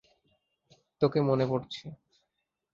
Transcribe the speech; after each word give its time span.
তোকে 1.01 1.19
মনে 1.21 1.45
পড়ছে। 1.47 1.85